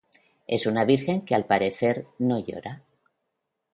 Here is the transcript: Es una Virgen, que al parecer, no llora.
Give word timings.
Es 0.47 0.65
una 0.65 0.83
Virgen, 0.83 1.21
que 1.21 1.35
al 1.35 1.45
parecer, 1.45 2.07
no 2.17 2.39
llora. 2.43 2.81